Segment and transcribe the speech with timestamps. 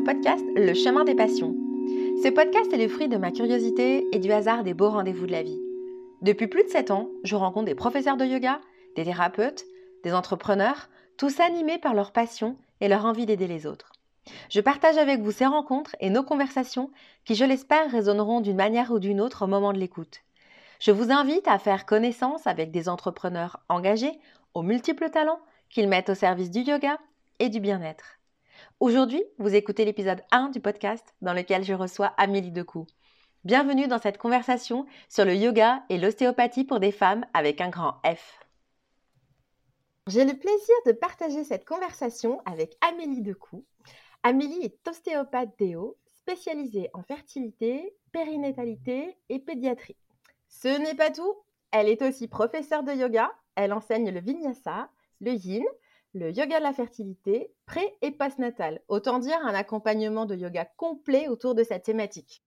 [0.00, 1.54] le podcast Le chemin des passions.
[2.22, 5.32] Ce podcast est le fruit de ma curiosité et du hasard des beaux rendez-vous de
[5.32, 5.60] la vie.
[6.22, 8.62] Depuis plus de 7 ans, je rencontre des professeurs de yoga,
[8.96, 9.66] des thérapeutes,
[10.02, 10.88] des entrepreneurs,
[11.18, 13.92] tous animés par leur passion et leur envie d'aider les autres.
[14.48, 16.90] Je partage avec vous ces rencontres et nos conversations
[17.26, 20.22] qui, je l'espère, résonneront d'une manière ou d'une autre au moment de l'écoute.
[20.78, 24.18] Je vous invite à faire connaissance avec des entrepreneurs engagés,
[24.54, 26.96] aux multiples talents, qu'ils mettent au service du yoga
[27.38, 28.19] et du bien-être.
[28.80, 32.86] Aujourd'hui, vous écoutez l'épisode 1 du podcast dans lequel je reçois Amélie Decou.
[33.44, 38.00] Bienvenue dans cette conversation sur le yoga et l'ostéopathie pour des femmes avec un grand
[38.06, 38.40] F.
[40.06, 43.66] J'ai le plaisir de partager cette conversation avec Amélie Decou.
[44.22, 49.98] Amélie est ostéopathe déo, spécialisée en fertilité, périnatalité et pédiatrie.
[50.48, 51.34] Ce n'est pas tout,
[51.70, 54.88] elle est aussi professeure de yoga, elle enseigne le vinyasa,
[55.20, 55.64] le yin,
[56.12, 58.80] le yoga de la fertilité, pré- et post-natal.
[58.88, 62.42] Autant dire un accompagnement de yoga complet autour de cette thématique.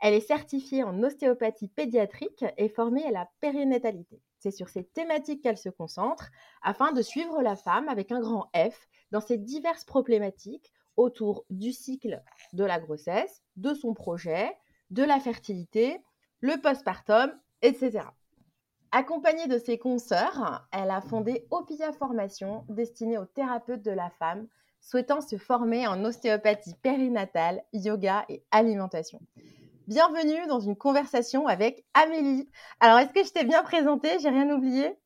[0.00, 4.20] Elle est certifiée en ostéopathie pédiatrique et formée à la périnatalité.
[4.38, 6.30] C'est sur ces thématiques qu'elle se concentre
[6.62, 11.72] afin de suivre la femme avec un grand F dans ses diverses problématiques autour du
[11.72, 12.22] cycle
[12.52, 14.56] de la grossesse, de son projet,
[14.90, 16.00] de la fertilité,
[16.40, 18.04] le postpartum, etc.
[18.90, 24.46] Accompagnée de ses consoeurs, elle a fondé Opia Formation, destinée aux thérapeutes de la femme
[24.80, 29.20] souhaitant se former en ostéopathie périnatale, yoga et alimentation.
[29.88, 32.48] Bienvenue dans une conversation avec Amélie.
[32.80, 34.18] Alors, est-ce que je t'ai bien présentée?
[34.22, 34.96] J'ai rien oublié?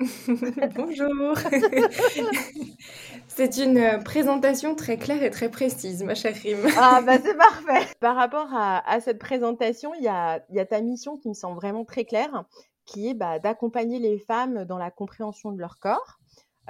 [0.76, 1.36] Bonjour.
[3.28, 6.66] c'est une présentation très claire et très précise, ma chère Rime.
[6.76, 7.86] ah bah c'est parfait.
[8.00, 11.34] Par rapport à, à cette présentation, il y a, y a, ta mission qui me
[11.34, 12.44] semble vraiment très claire
[12.90, 16.18] qui est bah, d'accompagner les femmes dans la compréhension de leur corps,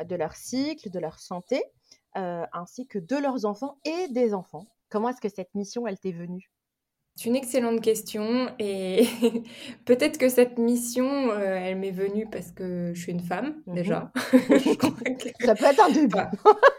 [0.05, 1.65] de leur cycle, de leur santé,
[2.19, 4.67] euh, ainsi que de leurs enfants et des enfants.
[4.91, 6.53] Comment est-ce que cette mission, elle t'est venue?
[7.21, 9.05] C'est une excellente question et
[9.85, 13.75] peut-être que cette mission, euh, elle m'est venue parce que je suis une femme mmh
[13.75, 14.11] déjà.
[15.45, 16.17] Ça peut être un début.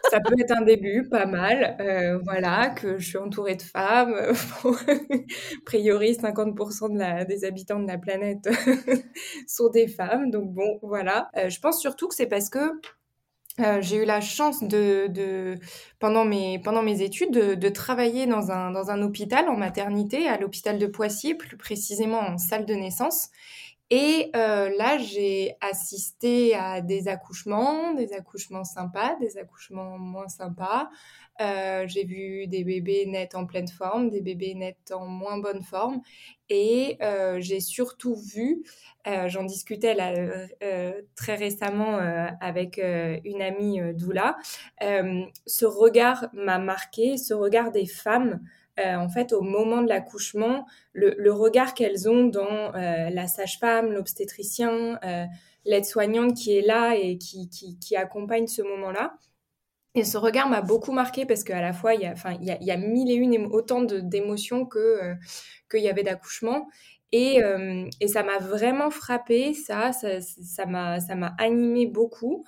[0.09, 1.77] ça peut être un début, pas mal.
[1.79, 4.15] Euh, voilà, que je suis entourée de femmes.
[4.15, 4.73] a
[5.63, 8.49] priori, 50% de la, des habitants de la planète
[9.47, 10.31] sont des femmes.
[10.31, 11.29] Donc bon, voilà.
[11.37, 12.81] Euh, je pense surtout que c'est parce que
[13.59, 15.59] euh, j'ai eu la chance de,
[15.99, 20.87] pendant, mes, études de, travailler dans un, dans un hôpital en maternité, à l'hôpital de
[20.87, 23.29] Poissy, plus précisément en salle de naissance.
[23.93, 30.89] Et euh, là, j'ai assisté à des accouchements, des accouchements sympas, des accouchements moins sympas.
[31.41, 35.61] Euh, j'ai vu des bébés nets en pleine forme, des bébés nets en moins bonne
[35.61, 35.99] forme.
[36.47, 38.63] Et euh, j'ai surtout vu,
[39.05, 40.13] j'en discutais là,
[41.15, 41.97] très récemment
[42.39, 44.37] avec une amie doula,
[44.79, 48.39] ce regard m'a marqué, ce regard des femmes
[48.85, 53.91] euh, en fait, au moment de l'accouchement, le, regard qu'elles ont dans euh, la sage-femme,
[53.91, 55.25] l'obstétricien, euh,
[55.65, 59.17] l'aide-soignante qui est là et qui, accompagne ce moment-là.
[59.93, 63.15] Et ce regard m'a beaucoup marqué parce qu'à la fois, il y a, mille et
[63.15, 65.15] une autant d'émotions que
[65.69, 66.67] qu'il y avait d'accouchement.
[67.11, 67.41] Et,
[68.07, 72.45] ça m'a vraiment frappé, ça, ça m'a ça animé beaucoup.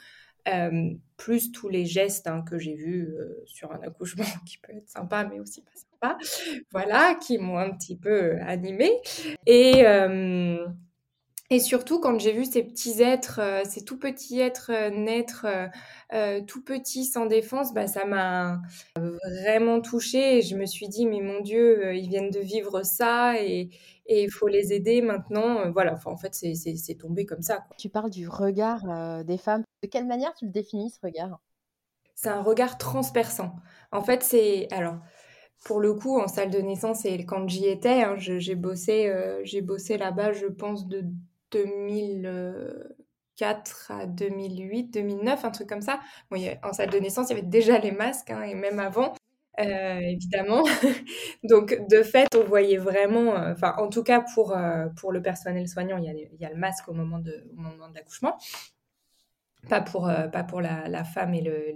[0.49, 4.73] Euh, plus tous les gestes hein, que j'ai vus euh, sur un accouchement qui peut
[4.73, 6.17] être sympa mais aussi pas sympa,
[6.71, 8.91] voilà, qui m'ont un petit peu animée.
[9.45, 10.67] Et, euh,
[11.53, 15.45] et surtout, quand j'ai vu ces petits êtres, euh, ces tout petits êtres euh, naître,
[16.11, 18.59] euh, tout petits, sans défense, bah, ça m'a
[18.95, 20.41] vraiment touchée.
[20.41, 23.69] Je me suis dit, mais mon Dieu, ils viennent de vivre ça et
[24.07, 25.69] il faut les aider maintenant.
[25.71, 27.57] Voilà, enfin, en fait, c'est tombé comme ça.
[27.57, 27.75] Quoi.
[27.77, 29.63] Tu parles du regard des femmes.
[29.81, 31.39] De quelle manière tu le définis, ce regard?
[32.15, 33.55] C'est un regard transperçant.
[33.91, 34.67] En fait, c'est...
[34.71, 34.97] Alors,
[35.63, 39.39] pour le coup, en salle de naissance, et quand j'y étais, hein, j'ai bossé, euh,
[39.43, 41.05] j'ai bossé là-bas, je pense, de
[41.51, 46.01] 2004 à 2008, 2009, un truc comme ça.
[46.29, 48.55] Bon, y a, en salle de naissance, il y avait déjà les masques, hein, et
[48.55, 49.13] même avant,
[49.59, 50.63] euh, évidemment.
[51.43, 55.21] Donc, de fait, on voyait vraiment, euh, enfin, en tout cas pour, euh, pour le
[55.21, 57.95] personnel soignant, il y, a, y a le masque au moment de, au moment de
[57.95, 58.37] l'accouchement
[59.69, 61.71] pas pour, pas pour la, la, femme et le,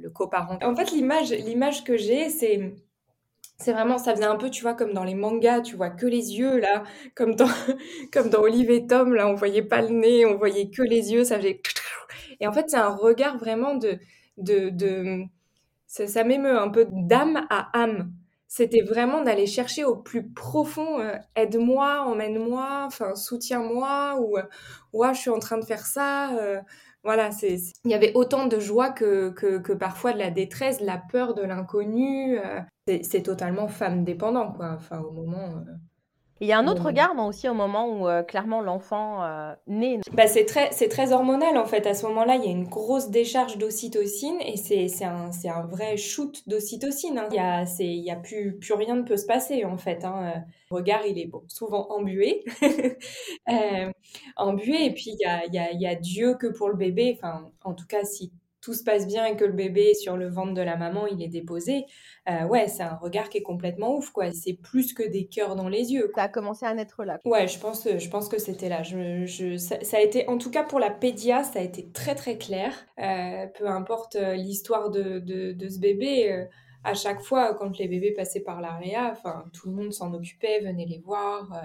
[0.00, 0.58] le, coparent.
[0.62, 2.72] En fait, l'image, l'image que j'ai, c'est
[3.58, 6.06] c'est vraiment, ça vient un peu, tu vois, comme dans les mangas, tu vois que
[6.06, 7.48] les yeux, là, comme dans,
[8.12, 11.12] comme dans Olive et Tom, là, on voyait pas le nez, on voyait que les
[11.12, 11.60] yeux, ça faisait...
[12.40, 13.98] Et en fait, c'est un regard vraiment de,
[14.36, 15.26] de
[15.88, 18.12] ça, m'émeut un peu d'âme à âme.
[18.46, 24.42] C'était vraiment d'aller chercher au plus profond, euh, aide-moi, emmène-moi, enfin, soutiens-moi, ou, euh,
[24.92, 26.60] ouais, je suis en train de faire ça, euh,
[27.04, 30.98] voilà, il y avait autant de joie que, que, parfois de la détresse, de la
[30.98, 32.38] peur de l'inconnu.
[32.86, 34.72] c'est, totalement femme dépendant, quoi.
[34.76, 35.62] Enfin, au moment
[36.40, 39.54] il y a un autre regard, moi aussi, au moment où euh, clairement l'enfant euh,
[39.66, 40.00] naît.
[40.12, 41.86] Bah, c'est très, c'est très hormonal en fait.
[41.86, 45.96] À ce moment-là, il y a une grosse décharge d'ocytocine et c'est, un, un vrai
[45.96, 47.18] shoot d'ocytocine.
[47.18, 47.28] Hein.
[47.30, 49.78] Il y a, c'est, il y a plus, plus rien ne peut se passer en
[49.78, 50.04] fait.
[50.04, 50.44] Hein.
[50.70, 52.44] Le regard, il est souvent embué,
[53.48, 53.90] euh,
[54.36, 54.84] embué.
[54.84, 56.76] Et puis il y a, il y, a, il y a Dieu que pour le
[56.76, 57.18] bébé.
[57.18, 58.32] Enfin, en tout cas, si
[58.68, 61.06] tout se passe bien et que le bébé est sur le ventre de la maman,
[61.06, 61.86] il est déposé,
[62.28, 64.30] euh, ouais, c'est un regard qui est complètement ouf, quoi.
[64.30, 66.12] C'est plus que des cœurs dans les yeux.
[66.14, 67.18] Ça a commencé à naître là.
[67.24, 68.82] Ouais, je pense, je pense que c'était là.
[68.82, 72.14] Je, je, ça, a été, en tout cas pour la pédia, ça a été très
[72.14, 72.74] très clair.
[72.98, 76.46] Euh, peu importe euh, l'histoire de, de, de, ce bébé.
[76.84, 80.60] à chaque fois, quand les bébés passaient par l'AREA, enfin, tout le monde s'en occupait,
[80.60, 81.58] venait les voir.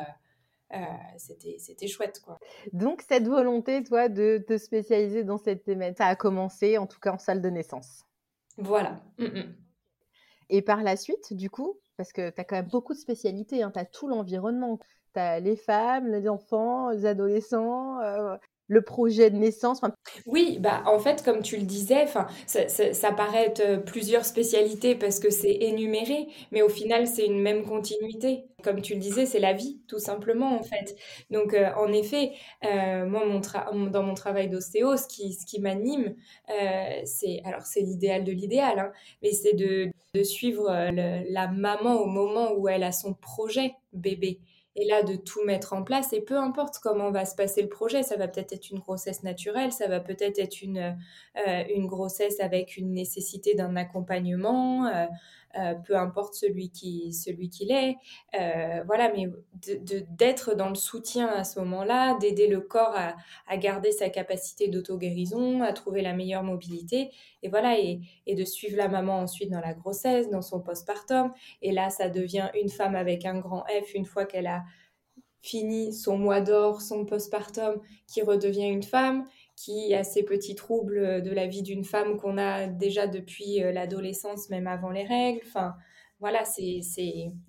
[0.74, 0.78] Euh,
[1.18, 2.40] c'était chouette quoi.
[2.72, 7.00] Donc cette volonté toi de te spécialiser dans cette thématique, ça a commencé en tout
[7.00, 8.06] cas en salle de naissance.
[8.58, 9.02] Voilà.
[9.20, 9.56] Mm, mm.
[10.50, 13.64] Et par la suite, du coup, parce que tu as quand même beaucoup de spécialités,
[13.64, 14.80] hein, tu as tout l'environnement,
[15.14, 18.36] tu as les femmes, les enfants, les adolescents, euh,
[18.68, 19.82] le projet de naissance
[20.26, 24.96] Oui, bah en fait, comme tu le disais, ça, ça, paraît être euh, plusieurs spécialités
[24.96, 28.46] parce que c'est énuméré, mais au final, c'est une même continuité.
[28.64, 30.96] Comme tu le disais, c'est la vie, tout simplement, en fait.
[31.30, 32.32] Donc, euh, en effet,
[32.66, 33.24] euh, moi,
[33.92, 36.16] dans mon travail d'ostéo, ce qui, m'anime,
[37.06, 39.92] c'est, alors c'est l'idéal de l'idéal, hein, mais c'est de
[40.24, 44.40] suivre la maman au moment où elle a son projet bébé
[44.76, 47.70] et là de tout mettre en place et peu importe comment va se passer le
[47.70, 50.96] projet, ça va peut-être être une grossesse naturelle, ça va peut-être être une,
[51.48, 55.06] euh, grossesse avec une nécessité d'un accompagnement, euh,
[55.58, 57.96] euh, peu importe celui qui celui qu'il est,
[58.86, 59.28] voilà, mais
[60.10, 63.16] d'être de, dans le soutien à ce moment-là, d'aider le corps à,
[63.48, 67.12] à, garder sa capacité d'auto-guérison, à trouver la meilleure mobilité,
[67.42, 71.32] et voilà, et, et de suivre la maman ensuite dans la grossesse, dans son postpartum,
[71.62, 74.64] et là ça devient une femme avec un grand F une fois qu'elle a
[75.44, 79.26] fini son mois d'or, son postpartum, qui redevient une femme,
[79.64, 83.72] qui a ces petits troubles de la vie d'une femme qu'on a déjà depuis euh,
[83.72, 85.40] l'adolescence, même avant les règles.
[85.46, 85.76] Enfin,
[86.24, 86.80] voilà, c'est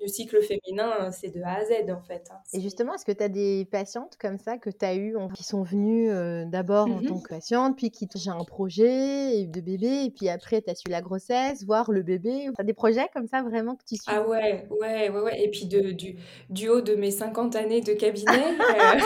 [0.00, 2.24] le cycle féminin, c'est de A à Z en fait.
[2.32, 2.38] Hein.
[2.52, 5.44] Et justement, est-ce que tu as des patientes comme ça que tu as eues, qui
[5.44, 9.60] sont venues euh, d'abord en mmh tant que patiente, puis qui ont un projet de
[9.60, 12.72] bébé, et puis après tu as su la grossesse, voir le bébé Tu as des
[12.72, 14.04] projets comme ça vraiment que tu suis?
[14.08, 15.40] Ah ouais, ouais, ouais, ouais.
[15.40, 16.16] Et puis de, du,
[16.50, 18.32] du haut de mes 50 années de cabinet.
[18.32, 18.98] euh...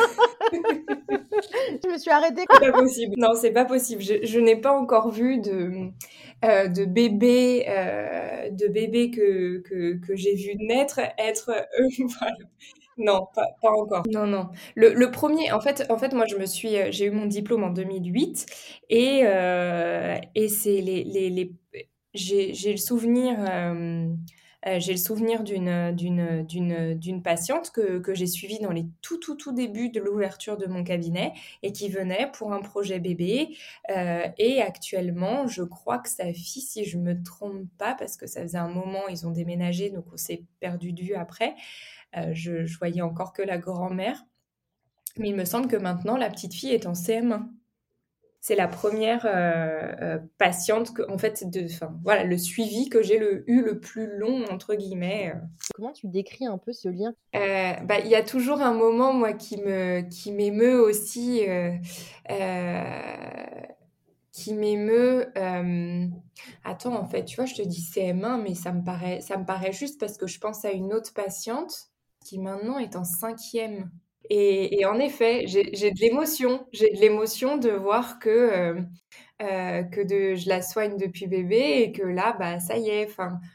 [1.84, 2.44] je me suis arrêtée.
[2.50, 3.14] C'est pas possible.
[3.18, 4.02] Non, c'est pas possible.
[4.02, 5.90] Je, je n'ai pas encore vu de,
[6.44, 9.62] euh, de bébés, euh, de bébés que,
[10.14, 11.50] j'ai vu naître être.
[11.50, 11.88] Euh,
[12.96, 14.05] non, pas, encore.
[14.08, 14.49] Non, non.
[14.76, 17.70] Le, premier, en fait, en fait, moi, je me suis, j'ai eu mon diplôme en
[17.70, 18.46] 2008
[18.90, 19.20] et,
[20.35, 21.52] et c'est les, les
[22.14, 23.37] j'ai le souvenir
[24.66, 29.52] euh, j'ai le souvenir d'une, patiente que, que j'ai suivie dans les tout, tout, tout
[29.52, 31.32] débuts de l'ouverture de mon cabinet
[31.62, 33.56] et qui venait pour un projet bébé.
[33.90, 38.26] Euh, et actuellement, je crois que sa fille, si je me trompe pas, parce que
[38.26, 41.54] ça faisait un moment, ils ont déménagé, donc on s'est perdu vue après.
[42.16, 44.25] Euh, je, je voyais encore que la grand-mère.
[45.16, 47.49] Mais il me semble que maintenant, la petite fille est en CM1
[48.40, 51.66] c'est la première euh, euh, patiente que, en fait, de,
[52.02, 55.33] voilà, le suivi que j'ai le, eu le plus long entre guillemets.
[55.35, 55.38] Euh.
[55.75, 57.14] Comment tu décris un peu ce lien?
[57.33, 61.42] Bah, il y a toujours un moment moi qui me, qui m'émeut aussi,
[64.33, 65.33] qui m'émeut.
[66.64, 69.45] Attends, en fait, tu vois, je te dis CM1, mais ça me paraît, ça me
[69.45, 71.90] paraît juste parce que je pense à une autre patiente
[72.25, 73.90] qui maintenant est en cinquième.
[74.30, 76.66] Et, en effet, j'ai de l'émotion.
[76.73, 78.80] J'ai de l'émotion de voir que, euh,
[79.42, 80.02] euh, que
[80.35, 83.08] je la soigne depuis bébé et que là, bah, ça y est,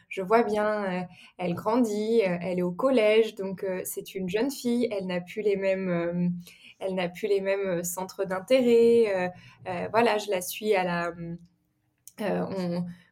[0.09, 1.01] je vois bien, euh,
[1.37, 5.57] elle grandit, elle est au collège, donc c'est une jeune fille, elle n'a plus les
[5.57, 6.33] mêmes,
[6.79, 9.31] elle n'a plus les mêmes centres d'intérêt.
[9.91, 11.11] voilà, je la suis à la,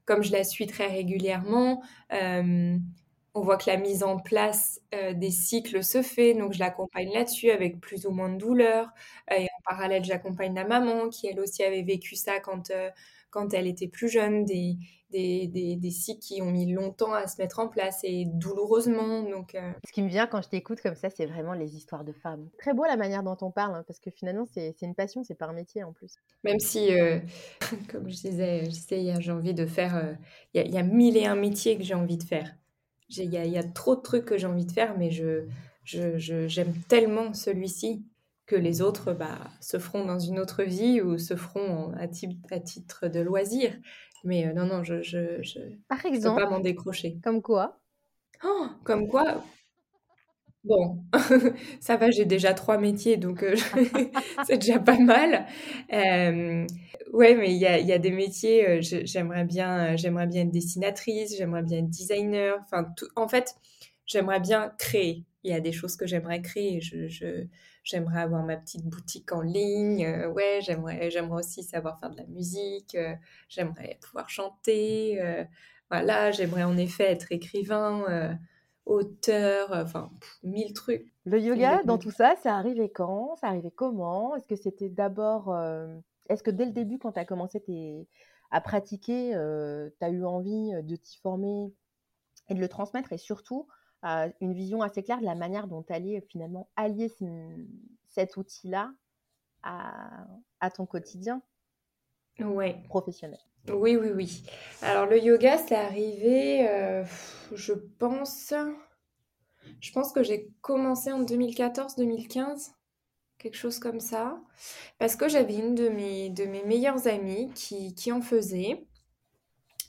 [0.06, 1.82] comme je la suis très régulièrement
[3.34, 7.12] on voit que la mise en place euh, des cycles se fait, donc je l'accompagne
[7.14, 8.90] là-dessus avec plus ou moins de douleur.
[9.32, 12.90] Euh, et en parallèle, j'accompagne la maman qui, elle aussi, avait vécu ça quand, euh,
[13.30, 14.78] quand elle était plus jeune, des,
[15.12, 19.24] des, des, cycles qui ont mis longtemps à se mettre en place et douloureusement.
[19.24, 22.12] Donc, Ce qui me vient quand je t'écoute comme ça, c'est vraiment les histoires de
[22.12, 22.50] femmes.
[22.58, 25.36] Très beau la manière dont on parle, hein, parce que finalement, c'est une passion, c'est
[25.36, 26.16] pas un métier en plus.
[26.44, 26.90] Même si,
[27.92, 30.18] comme je disais, je disais j'ai envie de faire,
[30.54, 32.54] il y, y, a mille et un métiers que j'ai envie de faire.
[33.18, 35.46] Il y, a trop de trucs que j'ai envie de faire, mais je,
[35.86, 38.06] j'aime tellement celui-ci
[38.46, 42.60] que les autres bah, se feront dans une autre vie ou se feront à, à
[42.60, 43.74] titre de loisir.
[44.24, 47.18] Mais non, non, je, je, je, Par exemple, peux pas m'en décrocher.
[47.24, 47.80] Comme quoi?
[48.44, 49.44] Oh, Comme quoi?
[50.64, 51.04] Bon,
[51.80, 53.44] ça va, j'ai déjà trois métiers, donc
[54.46, 55.48] c'est déjà pas mal.
[55.92, 56.68] Euh,
[57.14, 61.80] ouais, mais il y a, des métiers, j'aimerais bien, j'aimerais bien être dessinatrice, j'aimerais bien
[61.80, 62.60] être designer.
[62.62, 63.56] Enfin, en fait,
[64.06, 65.26] j'aimerais bien créer.
[65.44, 66.80] Il y a des choses que j'aimerais créer.
[66.80, 67.08] Je,
[67.84, 70.08] j'aimerais avoir ma petite boutique en ligne.
[70.36, 72.96] ouais, j'aimerais, j'aimerais aussi savoir faire de la musique.
[73.50, 75.20] j'aimerais pouvoir chanter.
[75.90, 78.38] voilà, j'aimerais en effet être écrivain
[78.92, 80.12] auteur, euh, enfin,
[80.44, 81.12] mille trucs.
[81.26, 83.36] Le yoga, dans tout ça, ça arrivé quand?
[83.38, 84.36] Ça arrivé comment?
[84.36, 85.54] Est-ce que c'était d'abord.
[85.54, 85.98] Euh,
[86.30, 87.64] est-ce que dès le début, quand tu as commencé
[88.52, 91.74] à pratiquer, euh, tu as eu envie de t'y former
[92.50, 93.68] et de le transmettre et surtout
[94.04, 97.12] une vision assez claire de la manière dont tu allais finalement allier
[98.08, 98.92] cet outil-là
[99.62, 100.26] à,
[100.60, 101.42] à ton quotidien?
[102.40, 102.82] Ouais.
[102.90, 103.40] professionnel
[103.70, 104.44] oui, oui, oui.
[104.82, 107.04] Alors le yoga, c'est arrivé, euh,
[107.54, 108.54] je pense,
[109.80, 112.72] je pense que j'ai commencé en 2014-2015,
[113.38, 114.42] quelque chose comme ça,
[114.98, 116.34] parce que j'avais une de mes,
[116.66, 118.86] meilleures amies qui, qui en faisait.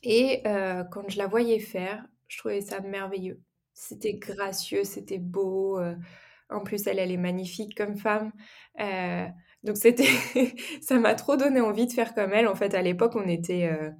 [0.02, 3.40] Et euh, quand je la voyais faire, je trouvais ça merveilleux.
[3.72, 5.78] C'était gracieux, c'était beau.
[5.78, 5.94] Euh,
[6.54, 8.32] en plus, elle, est magnifique comme femme.
[9.64, 10.08] Donc c'était,
[10.80, 12.48] ça m'a trop donné envie de faire comme elle.
[12.48, 13.90] En fait, à l'époque, on était, euh,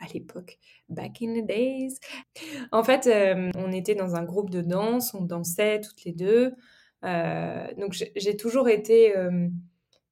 [0.00, 1.94] à l'époque, back in the days.
[2.72, 6.54] En fait, euh, on était dans un groupe de danse, on dansait toutes les deux.
[7.04, 9.14] Euh, donc j'ai toujours été,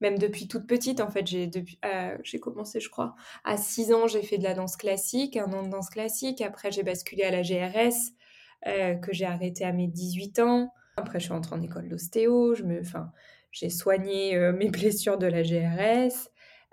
[0.00, 3.14] même depuis toute petite, en fait, j'ai commencé, je crois,
[3.44, 6.40] à 6 ans, j'ai fait de la danse classique, un an de danse classique.
[6.40, 8.12] Après, j'ai basculé à la GRS,
[8.64, 10.72] que j'ai arrêté à mes 18 ans.
[10.96, 12.54] Après, je suis entrée en école d'ostéo.
[13.52, 16.30] J'ai soigné euh, mes blessures de la GRS.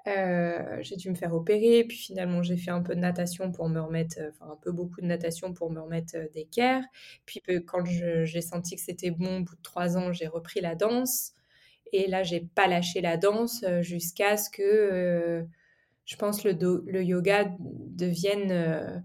[0.07, 3.69] Euh, j'ai dû me faire opérer, puis finalement j'ai fait un peu de natation pour
[3.69, 6.83] me remettre, euh, enfin un peu beaucoup de natation pour me remettre d'équerre.
[7.25, 10.75] Puis quand j'ai senti que c'était bon, au bout de trois ans, j'ai repris la
[10.75, 11.33] danse.
[11.93, 15.45] Et là, j'ai pas lâché la danse jusqu'à ce que,
[16.05, 16.53] je pense, le,
[16.85, 19.03] le yoga devienne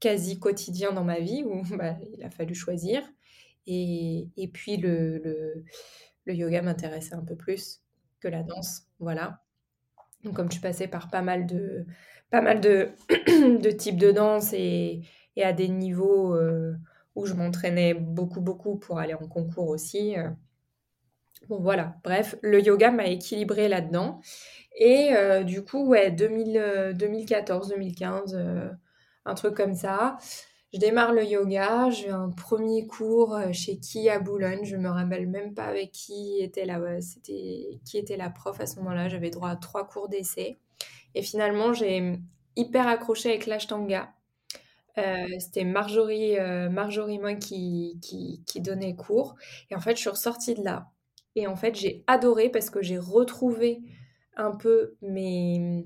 [0.00, 3.02] quasi quotidien dans ma vie, où bah, il a fallu choisir.
[3.66, 5.64] Et, puis le,
[6.26, 7.82] yoga m'intéressait un peu plus
[8.20, 8.86] que la danse.
[8.98, 9.42] Voilà.
[10.24, 11.86] Donc, comme je passais par pas mal de,
[12.30, 15.02] pas mal de, types de danse et,
[15.36, 16.76] et à des niveaux euh,
[17.14, 20.18] où je m'entraînais beaucoup, beaucoup pour aller en concours aussi.
[20.18, 20.28] Euh.
[21.48, 21.96] Bon, voilà.
[22.04, 24.20] Bref, le yoga m'a équilibré là-dedans.
[24.78, 28.38] Et euh, du coup, ouais, 2014, 2015,
[29.24, 30.18] un truc comme ça.
[30.72, 34.88] Je démarre le yoga, j'ai un premier cours euh, chez qui à Boulogne, je me
[34.88, 39.08] rappelle même pas avec qui était la, c'était, qui était la prof à ce moment-là,
[39.08, 40.58] j'avais droit à trois cours d'essai.
[41.16, 42.20] Et finalement, j'ai
[42.56, 44.12] hyper accroché avec l'ashtanga.
[44.98, 49.34] Euh, c'était Marjorie, euh, Marjorie qui, qui, qui, donnait cours.
[49.70, 50.90] Et en fait, je suis ressortie de là.
[51.36, 53.82] Et en fait, j'ai adoré parce que j'ai retrouvé
[54.36, 55.84] un peu mes,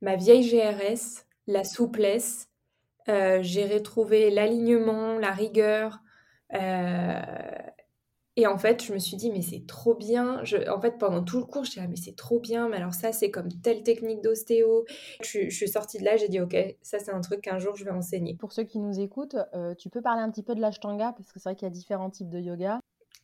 [0.00, 2.47] ma vieille GRS, la souplesse,
[3.08, 6.00] euh, j'ai retrouvé l'alignement, la rigueur.
[6.54, 7.20] Euh,
[8.36, 10.42] et en fait, je me suis dit, mais c'est trop bien.
[10.70, 12.68] En fait, pendant tout le cours, je disais, ah, mais c'est trop bien.
[12.68, 14.84] Mais alors, ça, c'est comme telle technique d'ostéo.
[15.22, 17.84] Je, suis sortie de là, j'ai dit, OK, ça, c'est un truc qu'un jour, je
[17.84, 18.36] vais enseigner.
[18.36, 21.32] Pour ceux qui nous écoutent, euh, tu peux parler un petit peu de l'ashtanga, parce
[21.32, 22.78] que c'est vrai qu'il y a différents types de yoga.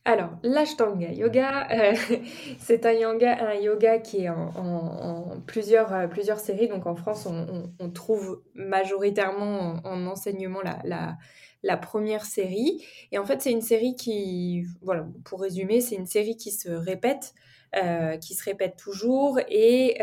[0.07, 1.95] Alors, l'Ashtanga Yoga, euh,
[2.59, 6.67] c'est un yoga, qui est en, plusieurs, euh, plusieurs séries.
[6.67, 12.85] Donc en France, on, trouve majoritairement en, enseignement la, première série.
[13.11, 16.69] Et en fait, c'est une série qui, voilà, pour résumer, c'est une série qui se
[16.69, 17.33] répète.
[17.75, 19.97] Euh, qui se répète toujours et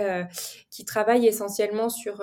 [0.69, 2.23] qui travaille essentiellement sur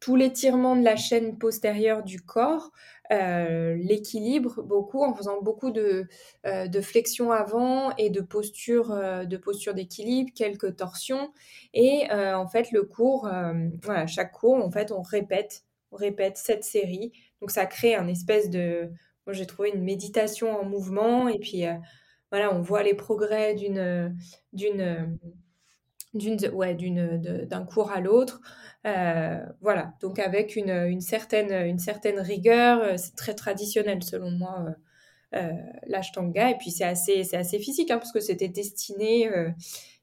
[0.00, 2.70] tout l'étirement de la chaîne postérieure du corps,
[3.12, 6.08] euh, l'équilibre beaucoup en faisant beaucoup de,
[6.46, 11.32] euh, de flexion avant et de posture euh, de posture d'équilibre, quelques torsions.
[11.74, 13.28] Et en fait le cours,
[13.82, 18.08] voilà, chaque cours en fait on répète, on répète cette série, donc ça crée un
[18.08, 18.90] espèce de,
[19.26, 21.64] moi j'ai trouvé une méditation en mouvement et puis
[22.30, 24.16] voilà on voit les progrès d'une
[24.52, 25.18] d'une
[26.16, 28.40] d'une ouais, d'un cours à l'autre
[28.86, 34.30] euh, voilà donc avec une, une, certaine une certaine rigueur euh, c'est très traditionnel selon
[34.30, 34.66] moi
[35.34, 35.52] euh,
[35.86, 39.28] l'ashtanga et puis c'est assez c'est assez physique hein, parce que c'était destiné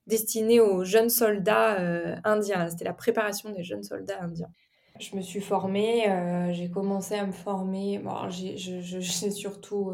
[0.08, 1.78] destiné aux jeunes soldats
[2.24, 4.52] indiens c'était la préparation des jeunes soldats indiens
[5.00, 6.04] je me suis formée
[6.52, 9.94] j'ai commencé à me former bon j'ai surtout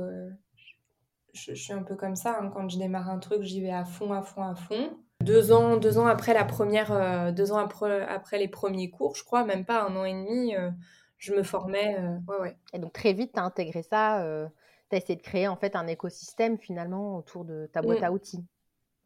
[1.33, 2.39] je, suis un peu comme ça.
[2.39, 2.51] Hein.
[2.53, 4.97] Quand je démarre un truc, j'y vais à fond, à fond, à fond.
[5.21, 9.15] Deux ans, deux ans après la première, euh, deux ans après, après, les premiers cours,
[9.15, 10.71] je crois, même pas un an et demi, euh,
[11.17, 11.97] je me formais.
[11.99, 12.57] Euh, ouais, ouais.
[12.73, 14.25] Et donc très vite, tu as intégré ça,
[14.89, 18.05] tu as essayé de créer en fait un écosystème finalement autour de ta boîte mm.
[18.05, 18.45] à outils.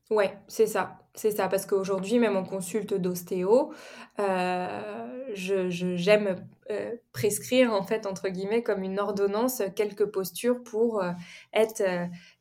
[0.09, 3.71] Ouais, c'est ça, c'est ça, parce qu'aujourd'hui, même en consulte d'ostéo,
[4.19, 11.01] euh, je, j'aime euh, prescrire, en fait, entre guillemets, comme une ordonnance, quelques postures pour
[11.01, 11.11] euh,
[11.53, 11.81] être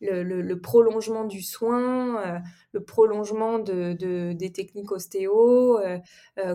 [0.01, 2.43] le, le, prolongement du soin,
[2.73, 5.79] le prolongement de, de, des techniques ostéo,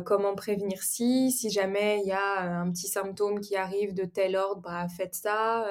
[0.05, 4.35] comment prévenir si, si jamais il y a un petit symptôme qui arrive de tel
[4.35, 5.65] ordre, bah, faites ça,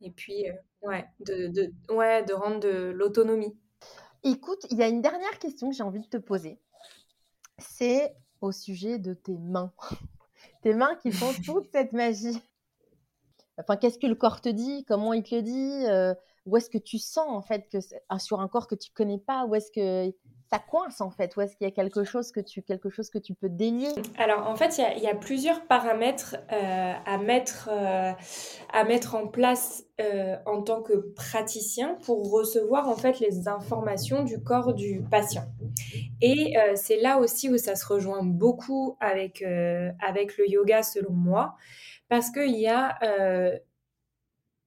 [0.00, 0.44] et puis,
[0.82, 3.56] ouais, de, de, ouais, de rendre de l'autonomie.
[4.24, 6.58] Écoute, il y a une dernière question que j'ai envie de te poser.
[7.58, 9.72] C'est au sujet de tes mains.
[10.62, 12.40] tes mains qui font toute cette magie.
[13.58, 14.84] Enfin, qu'est-ce que le corps te dit?
[14.86, 15.86] Comment il te le dit?
[15.86, 16.14] Euh,
[16.46, 17.78] Où est-ce que tu sens en fait que
[18.08, 20.12] ah, sur un corps que tu connais pas Où est-ce que
[20.54, 23.10] ça coince en fait Où est-ce qu'il y a quelque chose que tu, quelque chose
[23.10, 23.88] que tu peux délier?
[24.18, 28.12] Alors en fait, il y, a, plusieurs paramètres euh, à, mettre, euh,
[28.72, 34.22] à mettre en place euh, en tant que praticien pour recevoir en fait les informations
[34.22, 35.46] du corps du patient.
[36.20, 41.56] Et c'est là aussi où ça se rejoint beaucoup avec, avec le yoga selon moi,
[42.08, 42.98] parce qu'il y a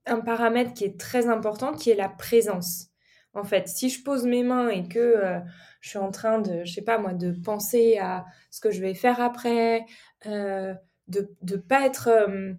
[0.06, 2.90] un paramètre qui est très important qui est la présence.
[3.34, 5.42] En fait, si je pose mes mains et que
[5.82, 8.82] je suis en train de, je sais pas moi, de penser à ce que je
[8.82, 9.86] vais faire après,
[10.26, 10.74] euh,
[11.08, 12.54] de ne pas être euh,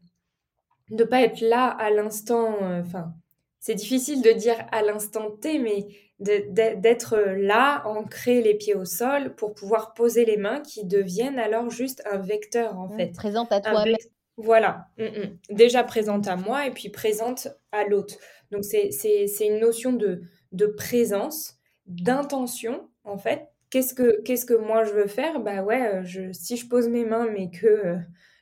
[0.90, 2.56] de pas être là à l'instant.
[2.62, 3.12] Euh, enfin,
[3.60, 5.88] c'est difficile de dire à l'instant T, mais
[6.20, 11.70] d'être là, ancré les pieds au sol pour pouvoir poser les mains qui deviennent alors
[11.70, 13.12] juste un vecteur en fait.
[13.12, 13.94] Présente à toi-même.
[14.36, 15.38] Voilà, mm, mm.
[15.50, 18.16] déjà présente à moi et puis présente à l'autre.
[18.50, 20.22] Donc c'est une notion de,
[20.52, 23.48] de présence, d'intention en fait.
[23.70, 25.40] Qu'est-ce que, qu'est-ce que moi je veux faire?
[25.40, 27.96] Bah ouais, euh, je, si je pose mes mains, mais que euh,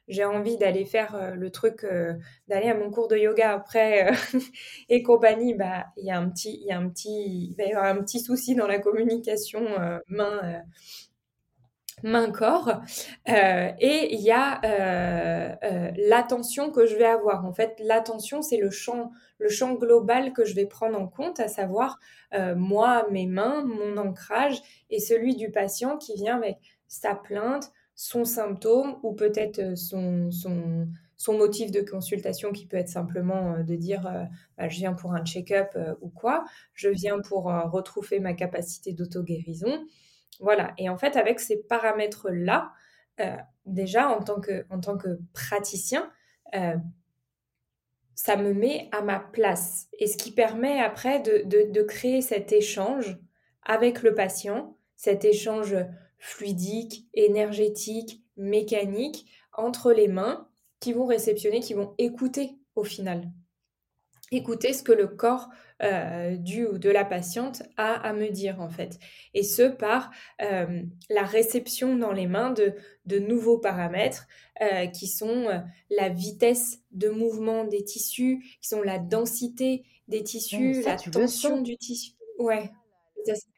[0.09, 1.85] j'ai envie d'aller faire euh, le truc,
[2.49, 4.11] d'aller à mon cours de yoga après
[4.89, 7.65] et compagnie, bah il y a un petit, il y a un petit, il va
[7.65, 9.65] y avoir un petit souci dans la communication
[10.09, 10.63] main
[12.03, 12.83] main-corps.
[13.27, 14.61] et il y a
[15.97, 17.47] l'attention que je vais avoir.
[17.47, 21.41] En fait, l'attention, c'est le champ, le champ global que je vais prendre en compte,
[21.41, 21.99] à savoir
[22.57, 28.25] moi, mes mains, mon ancrage et celui du patient qui vient avec sa plainte, son
[28.25, 34.03] symptôme ou peut-être son, son, son, motif de consultation qui peut être simplement de dire
[34.59, 39.87] bah, je viens pour un check-up ou quoi, je viens pour retrouver ma capacité d'auto-guérison.
[40.41, 40.73] Voilà.
[40.79, 42.73] Et en fait, avec ces paramètres-là,
[43.65, 46.11] déjà en tant que, praticien,
[48.17, 49.89] ça me met à ma place.
[49.99, 53.19] Et ce qui permet après de, créer cet échange
[53.63, 55.77] avec le patient, cet échange
[56.19, 60.49] fluidique, énergétique, mécanique entre les mains
[60.81, 63.31] qui vont réceptionner, qui vont écouter au final.
[64.33, 65.49] Écouter ce que le corps
[65.83, 68.99] euh, du ou de la patiente a à me dire en fait.
[69.35, 70.11] Et ce par
[70.41, 74.27] euh, la réception dans les mains de, de nouveaux paramètres
[74.63, 75.49] euh, qui sont
[75.91, 81.77] la vitesse de mouvement des tissus, qui sont la densité des tissus, la tension du
[81.77, 82.13] tissu.
[82.39, 82.71] Ouais.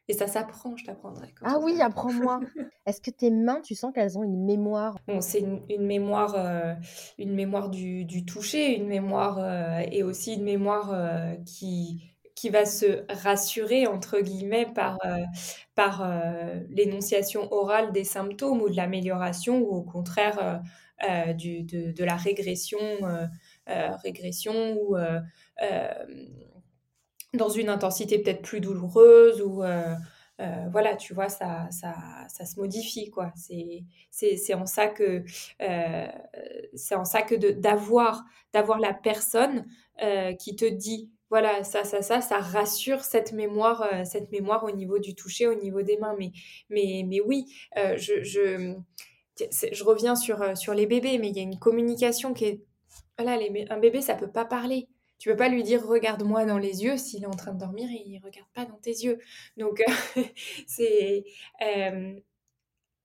[0.08, 1.28] Et ça s'apprend, je t'apprendrai.
[1.42, 2.40] Ah oui, apprends-moi.
[2.86, 4.96] Est-ce que tes mains, tu sens qu'elles ont une mémoire?
[5.06, 6.34] Bon, C'est une, mémoire,
[7.18, 10.96] une mémoire du, du, toucher, une mémoire et aussi une mémoire
[11.44, 12.07] qui,
[12.38, 15.24] qui va se rassurer, entre guillemets, par, euh,
[15.74, 20.62] par euh, l'énonciation orale des symptômes ou de l'amélioration, ou au contraire
[21.02, 22.78] euh, du, de, la régression,
[23.66, 24.96] régression ou
[27.34, 29.64] dans une intensité peut-être plus douloureuse, ou
[30.70, 31.96] voilà, tu vois, ça, ça,
[32.28, 33.32] ça se modifie, quoi.
[33.34, 35.24] C'est en ça que
[36.74, 39.66] c'est en ça que d'avoir d'avoir la personne
[40.38, 44.70] qui te dit voilà, ça, ça, ça, ça rassure cette mémoire, euh, cette mémoire au
[44.70, 46.14] niveau du toucher, au niveau des mains.
[46.18, 46.32] Mais,
[46.70, 47.44] mais, mais oui,
[47.76, 48.74] euh, je, je,
[49.72, 52.60] je, reviens sur, euh, sur les bébés, mais il y a une communication qui est...
[53.18, 53.38] Voilà,
[53.70, 54.88] un bébé, ça peut pas parler.
[55.18, 57.88] Tu peux pas lui dire regarde-moi dans les yeux s'il est en train de dormir
[57.90, 59.18] et il regarde pas dans tes yeux.
[59.56, 59.82] Donc
[60.68, 61.24] c'est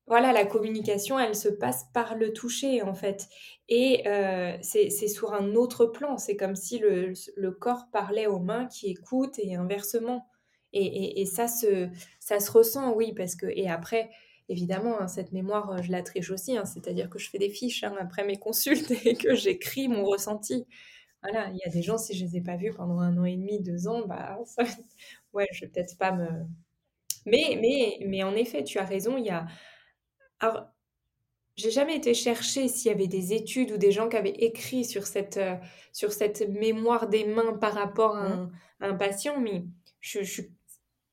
[0.05, 3.29] voilà, la communication, elle se passe par le toucher, en fait.
[3.69, 6.17] Et euh, c'est sur un autre plan.
[6.17, 10.27] C'est comme si le, corps parlait aux mains qui écoutent et inversement.
[10.73, 11.87] Et, ça, se,
[12.19, 13.45] ça se ressent, oui, parce que...
[13.45, 14.09] Et après,
[14.49, 16.57] évidemment, hein, cette mémoire, je la triche aussi.
[16.57, 20.03] Hein, c'est-à-dire que je fais des fiches hein, après mes consultes et que j'écris mon
[20.03, 20.65] ressenti.
[21.21, 23.23] Voilà, il y a des gens, si je les ai pas vus pendant un an
[23.23, 24.37] et demi, deux ans, bah,
[25.33, 26.27] ouais, je vais peut-être pas me.
[27.25, 29.45] Mais, mais, mais en effet, tu as raison, il y a.
[30.43, 30.65] Alors,
[31.55, 34.83] j'ai jamais été chercher s'il y avait des études ou des gens qui avaient écrit
[34.83, 35.55] sur cette, euh,
[35.93, 38.51] sur cette mémoire des mains par rapport à un,
[38.81, 39.63] un patient, mais
[40.01, 40.41] je, je,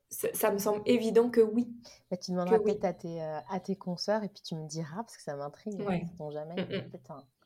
[0.09, 1.69] ça, me semble évident que oui.
[2.11, 4.97] Bah, tu demanderas peut-être à tes, euh, à tes consoeurs et puis tu me diras,
[4.97, 6.03] parce que ça m'intrigue, ouais.
[6.33, 6.57] jamais.
[6.57, 6.90] Mm, mm.
[6.90, 7.39] Peut-être un, en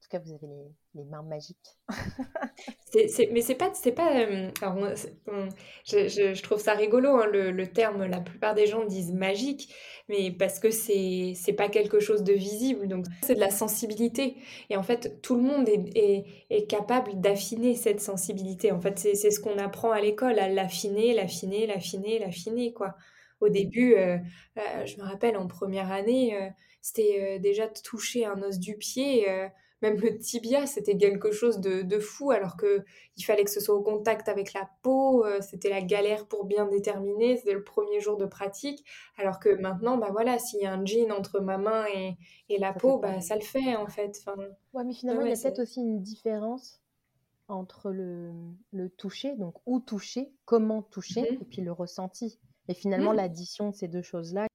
[0.00, 0.46] tout cas, vous avez
[0.94, 1.56] les, mains magiques.
[3.32, 4.16] mais c'est pas, c'est pas.
[4.16, 4.50] Euh,
[5.84, 8.04] je, trouve ça rigolo hein, le, terme.
[8.04, 9.74] La plupart des gens disent magique,
[10.08, 12.88] mais parce que c'est c'est pas quelque chose de visible.
[12.88, 14.36] Donc c'est de la sensibilité.
[14.70, 18.72] Et en fait, tout le monde est, est, capable d'affiner cette sensibilité.
[18.72, 22.94] En fait, c'est ce qu'on apprend à l'école, à l'affiner, l'affiner, l'affiner, l'affiner, quoi.
[23.40, 24.18] Au début, euh,
[24.58, 26.36] euh, je me rappelle en première année,
[26.80, 29.26] c'était déjà toucher un os du pied
[29.82, 32.84] même le tibia, c'était quelque chose de, fou, alors que
[33.16, 36.44] il fallait que ce soit au contact avec la peau, euh, c'était la galère pour
[36.44, 38.84] bien déterminer, c'était le premier jour de pratique,
[39.16, 42.16] alors que maintenant, bah voilà, s'il y a un jean entre ma main et,
[42.58, 44.18] la peau, bah ça le fait en fait.
[44.20, 44.36] Enfin,
[44.72, 46.80] ouais, mais finalement, il y a peut-être aussi une différence
[47.46, 52.38] entre le, toucher, donc où toucher, comment toucher, mmh et puis le ressenti.
[52.68, 53.16] Et finalement, mmh.
[53.16, 54.48] l'addition de ces deux choses-là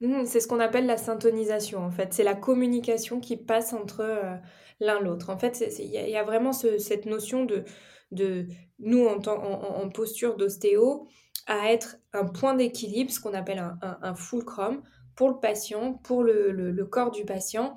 [0.00, 2.12] Mmh, c'est ce qu'on appelle la syntonisation, en fait.
[2.12, 4.36] C'est la communication qui passe entre euh,
[4.80, 5.30] l'un l'autre.
[5.30, 7.64] En fait, il y, a vraiment cette notion de,
[8.10, 8.46] de
[8.78, 11.06] nous, en, en, posture d'ostéo,
[11.46, 14.82] à être un point d'équilibre, ce qu'on appelle un, fulcrum,
[15.14, 17.76] pour le patient, pour le, corps du patient,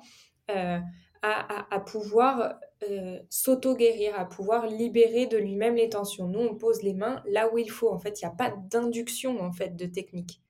[0.50, 0.78] euh,
[1.22, 2.58] à, pouvoir
[2.88, 6.26] euh, s'auto-guérir, à pouvoir libérer de lui-même les tensions.
[6.28, 7.90] Nous, on pose les mains là où il faut.
[7.90, 10.40] En fait, il n'y a pas d'induction en fait de technique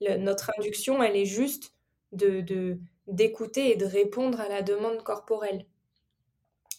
[0.00, 1.74] notre induction, elle est juste
[2.12, 5.66] de d'écouter et de répondre à la demande corporelle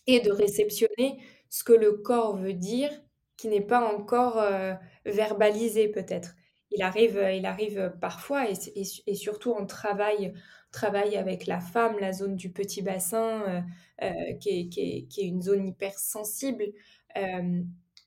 [0.08, 2.92] et de réceptionner ce que le corps veut dire
[3.38, 4.74] qui n'est pas encore euh,
[5.06, 6.36] verbalisé peut-être.
[6.70, 10.34] Il arrive, euh, il arrive parfois et, surtout en travail,
[10.72, 13.66] travail avec la femme, la zone du petit bassin
[14.02, 16.66] euh, qui, est, qui, qui, est, une zone hypersensible,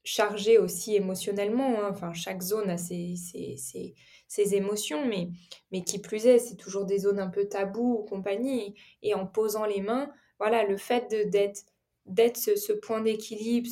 [0.05, 1.81] chargée aussi émotionnellement.
[1.81, 1.89] Hein.
[1.91, 3.95] Enfin, chaque zone a ses, ses, ses
[4.35, 5.29] ses émotions, mais,
[5.71, 8.75] mais qui plus est, c'est toujours des zones un peu taboues ou compagnie.
[9.03, 11.63] Et, en posant les mains, voilà, le fait d'être
[12.07, 13.69] d'être ce, point d'équilibre,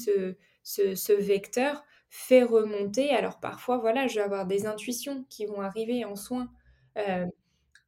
[0.62, 3.10] ce, vecteur, fait remonter.
[3.10, 6.50] Alors parfois, voilà, je vais avoir des intuitions qui vont arriver en soins,
[6.98, 7.26] euh,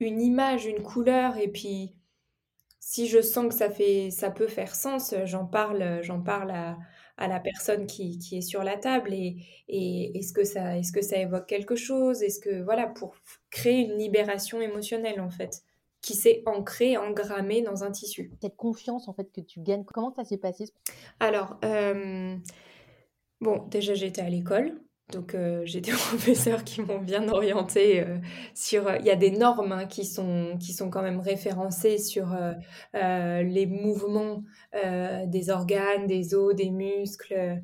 [0.00, 1.94] une image, une couleur, et puis
[2.80, 6.76] si je sens que ça fait, ça peut faire sens, j'en parle, j'en parle à,
[7.18, 9.36] la personne qui, qui, est sur la table et,
[9.68, 12.22] et est-ce que ça est-ce que ça évoque quelque chose?
[12.22, 13.14] Est-ce que voilà pour
[13.50, 15.62] créer une libération émotionnelle en fait
[16.04, 18.30] qui s'est ancrée engrammée dans un tissu.
[18.42, 20.66] Cette confiance en fait que tu gagnes comment ça s'est passé?
[21.18, 22.36] Alors euh,
[23.40, 24.78] bon déjà j'étais à l'école
[25.14, 28.18] donc euh, j'ai des professeurs qui m'ont bien orienté euh,
[28.54, 28.94] sur.
[28.96, 33.42] Il y a des normes hein, qui sont qui sont quand même référencées sur euh,
[33.42, 34.42] les mouvements
[35.26, 37.62] des organes, des os, des muscles,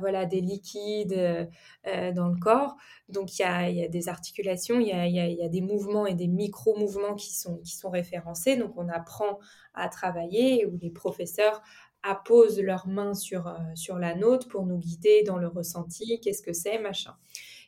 [0.00, 1.48] voilà, des liquides
[1.84, 2.76] dans le corps.
[3.08, 5.60] Donc il y a, y a des articulations, il y a, il y a, des
[5.60, 8.56] mouvements et des micro mouvements qui sont qui sont référencés.
[8.56, 9.38] Donc on apprend
[9.74, 11.62] à travailler où les professeurs
[12.02, 16.42] apposent leurs mains sur, euh, sur la nôtre pour nous guider dans le ressenti, qu'est-ce
[16.42, 17.14] que c'est, machin.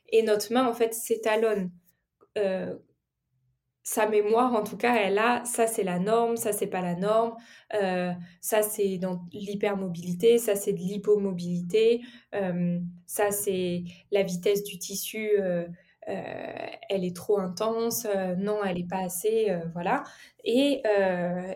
[0.09, 1.71] Et notre main, en fait, s'étalonne.
[2.37, 2.75] Euh,
[3.85, 6.95] sa mémoire, en tout cas, elle a, ça c'est la norme, ça c'est pas la
[6.95, 7.35] norme,
[7.73, 12.01] euh, ça c'est dans l'hypermobilité, ça c'est de l'hypomobilité,
[13.05, 15.31] ça c'est la vitesse du tissu
[16.05, 20.03] elle est trop intense, euh, non, elle n'est pas assez, euh, voilà.
[20.45, 20.83] Et,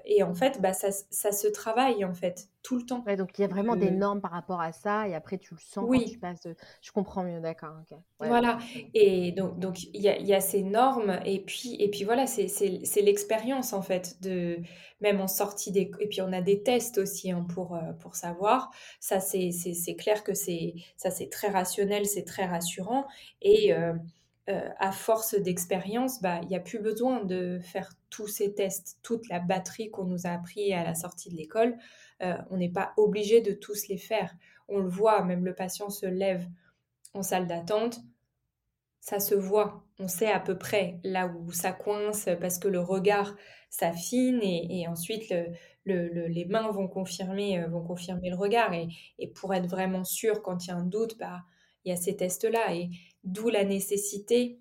[0.05, 3.03] et, en fait, bah, ça, ça, se travaille en fait tout le temps.
[3.17, 5.59] donc il y a vraiment des normes par rapport à ça, et après tu le
[5.59, 5.99] sens oui.
[5.99, 6.47] quand tu passes.
[6.81, 7.73] Je comprends mieux, d'accord.
[8.19, 8.59] voilà.
[8.93, 12.27] Et donc donc il y a, y a, ces normes, et puis et puis voilà,
[12.27, 14.59] c'est l'expérience en fait de
[15.01, 18.71] même en sortie des et puis on a des tests aussi hein, pour pour savoir.
[19.01, 19.51] Ça c'est
[19.97, 23.05] clair que c'est ça c'est très rationnel, c'est très rassurant
[23.41, 23.93] et euh,
[24.47, 29.27] à force d'expérience, bah, il n'y a plus besoin de faire tous ces tests, toute
[29.29, 31.77] la batterie qu'on nous a appris à la sortie de l'école.
[32.21, 34.33] Euh, on n'est pas obligé de tous les faire.
[34.67, 36.45] On le voit, même le patient se lève
[37.13, 37.99] en salle d'attente,
[38.99, 39.85] ça se voit.
[39.99, 43.35] On sait à peu près là où ça coince parce que le regard
[43.69, 45.33] s'affine et, ensuite
[45.85, 48.73] les mains vont confirmer, euh, vont confirmer le regard.
[48.73, 48.87] Et,
[49.19, 51.43] et, pour être vraiment sûr, quand il y a un doute, bah,
[51.87, 52.75] il y a ces tests-là.
[52.75, 52.89] Et,
[53.23, 54.57] D'où la nécessité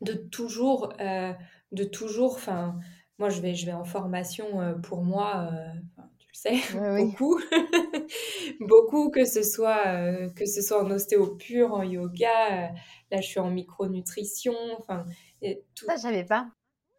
[0.00, 1.32] de toujours, euh,
[1.70, 2.80] de toujours, enfin,
[3.18, 7.38] moi je vais, je vais en formation euh, pour moi, euh, tu le sais, beaucoup.
[8.60, 9.84] beaucoup, que ce, soit,
[10.34, 12.72] que ce soit en ostéo pur, en yoga.
[13.12, 14.54] là, je suis en micronutrition.
[14.78, 15.04] Enfin,
[15.76, 15.86] tout.
[15.86, 16.48] Ça, je savais pas.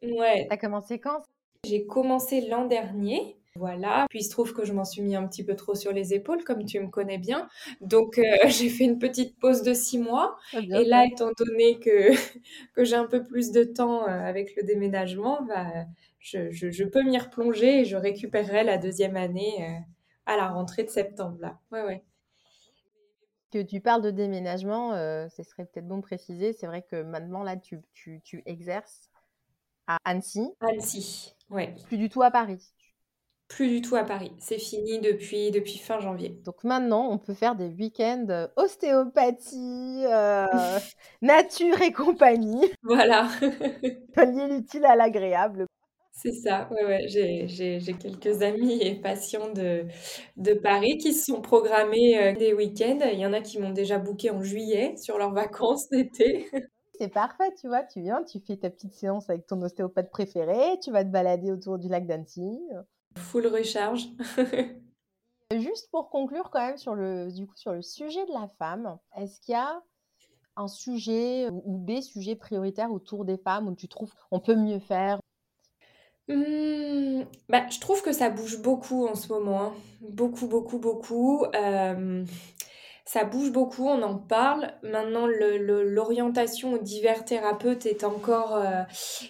[0.04, 0.46] Ouais.
[0.48, 1.22] Ça a commencé quand?
[1.66, 3.41] J'ai commencé l'an dernier.
[3.58, 5.92] Voilà, puis il se trouve que je m'en suis mis un petit peu trop sur
[5.92, 7.50] les épaules, comme tu me connais bien.
[7.82, 10.38] Donc euh, j'ai fait une petite pause de six mois.
[10.54, 12.12] et là, étant donné que,
[12.76, 15.68] que j'ai un peu plus de temps euh, avec le déménagement, bah,
[16.20, 19.80] je, je, peux m'y replonger et je récupérerai la deuxième année euh,
[20.28, 21.38] à la rentrée de septembre.
[21.42, 21.60] Là.
[21.74, 22.04] Ouais, ouais.
[23.52, 24.94] Que tu parles de déménagement,
[25.28, 26.54] ce serait peut-être bon de préciser.
[26.54, 29.10] C'est vrai que maintenant, là, tu, tu, tu exerces
[29.88, 30.54] à Annecy.
[30.62, 31.76] Annecy, ouais.
[31.88, 32.62] Plus du tout à Paris
[33.52, 34.32] plus du tout à Paris.
[34.40, 36.30] C'est fini depuis, depuis fin janvier.
[36.46, 40.48] Donc maintenant, on peut faire des week-ends ostéopathie, euh,
[41.22, 42.72] nature et compagnie.
[42.84, 43.28] Voilà.
[44.18, 45.66] Lier l'utile à l'agréable.
[46.14, 47.08] C'est ça, ouais, ouais.
[47.08, 49.86] J'ai quelques amis et patients de,
[50.38, 53.00] de Paris qui se sont programmés euh, des week-ends.
[53.12, 56.48] Il y en a qui m'ont déjà booké en juillet sur leurs vacances d'été.
[56.98, 57.84] C'est parfait, tu vois.
[57.84, 61.52] Tu viens, tu fais ta petite séance avec ton ostéopathe préféré, tu vas te balader
[61.52, 62.60] autour du lac d'Annecy.
[63.18, 64.08] Full recharge.
[65.60, 68.98] Juste pour conclure quand même sur le, du coup, sur le sujet de la femme,
[69.18, 69.82] est-ce qu'il y a
[70.56, 74.80] un sujet ou des sujets prioritaires autour des femmes où tu trouves qu'on peut mieux
[74.80, 75.20] faire?
[76.28, 79.62] Mmh, bah, Je trouve que ça bouge beaucoup en ce moment.
[79.62, 79.74] Hein.
[80.02, 81.46] Beaucoup, beaucoup, beaucoup.
[81.56, 82.24] Euh,
[83.12, 84.72] ça bouge beaucoup, on en parle.
[84.84, 88.84] Maintenant, l'orientation aux divers thérapeutes est encore, euh,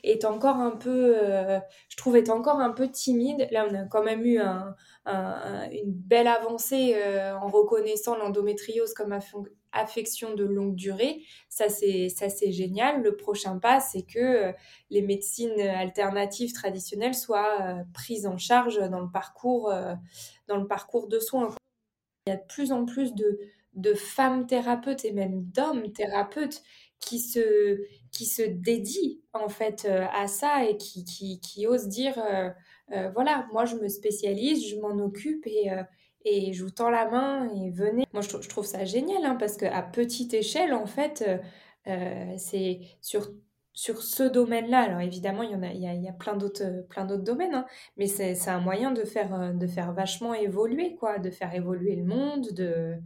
[0.04, 3.48] est encore un peu, euh, je trouve, est encore un peu timide.
[3.50, 4.76] Là, on a quand même eu un,
[5.72, 9.18] une belle avancée euh, en reconnaissant l'endométriose comme
[9.72, 11.24] affection de longue durée.
[11.50, 13.02] Ça, c'est ça c'est génial.
[13.02, 14.54] Le prochain pas, c'est que
[14.92, 19.74] les médecines alternatives traditionnelles soient prises en charge dans le parcours,
[20.48, 21.50] dans le parcours de soins.
[22.26, 26.64] Il y a de plus en plus de femmes thérapeutes et même d'hommes thérapeutes
[27.02, 27.82] qui se,
[28.12, 32.50] qui se dédient en fait euh, à ça et qui, qui, qui osent dire euh,
[32.92, 35.72] euh, voilà, moi je me spécialise, je m'en occupe et,
[36.24, 38.06] et je vous tends la main et venez.
[38.14, 41.26] Moi je, trouve ça génial hein, parce qu'à petite échelle en fait,
[42.38, 43.32] c'est sur
[43.74, 47.06] sur ce domaine-là, alors évidemment, il y en a, il y a, plein d'autres, plein
[47.06, 47.66] d'autres domaines, hein,
[47.98, 51.96] mais c'est, c'est un moyen de faire, de faire vachement évoluer, quoi, de faire évoluer
[51.96, 52.98] le monde, de,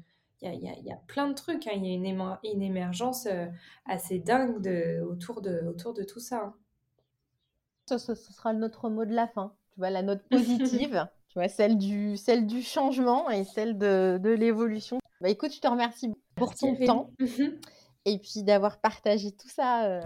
[0.54, 1.68] il y a, y a, plein de trucs.
[1.68, 1.72] Hein.
[1.76, 3.48] Il y a une, une émergence euh,
[3.86, 6.54] assez dingue de, autour, de, autour de tout ça.
[7.90, 7.98] Hein.
[7.98, 9.54] Ce, sera notre mot de la fin.
[9.74, 14.20] Tu vois, la note positive, tu vois, celle du, celle du changement et celle de,
[14.22, 15.00] de l'évolution.
[15.22, 17.12] Bah, écoute, je te remercie pour ton temps
[18.06, 20.02] et puis d'avoir partagé tout ça euh,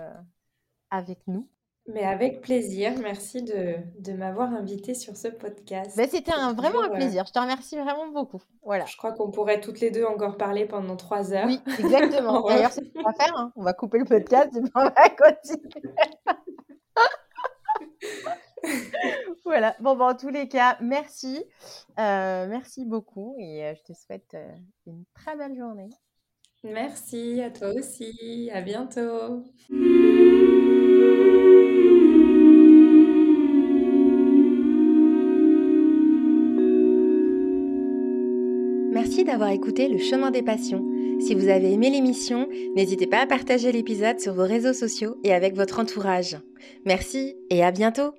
[0.92, 1.48] avec nous.
[1.88, 2.94] Mais avec plaisir.
[3.02, 5.98] Merci de, de m'avoir invité sur ce podcast.
[5.98, 7.26] Ben, C'était un, vraiment un plaisir.
[7.26, 8.42] Je te remercie vraiment beaucoup.
[8.64, 8.86] Voilà.
[8.86, 11.48] Je crois qu'on pourrait toutes les deux encore parler pendant trois heures.
[11.48, 12.42] Oui, exactement.
[12.48, 13.36] D'ailleurs, c'est ce qu'on va faire.
[13.36, 13.52] Hein.
[13.56, 15.82] On va couper le podcast et on va continuer.
[19.44, 19.76] voilà.
[19.80, 21.44] Bon, ben, en tous les cas, merci.
[22.00, 25.90] Euh, merci beaucoup et euh, je te souhaite euh, une très belle journée.
[26.64, 28.50] Merci à toi aussi.
[28.54, 29.46] À bientôt.
[38.92, 40.86] Merci d'avoir écouté Le Chemin des Passions.
[41.22, 45.34] Si vous avez aimé l'émission, n'hésitez pas à partager l'épisode sur vos réseaux sociaux et
[45.34, 46.38] avec votre entourage.
[46.86, 48.14] Merci et à bientôt